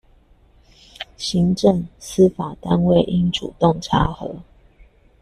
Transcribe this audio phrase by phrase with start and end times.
[1.15, 4.41] 行政、司法單位應主動查核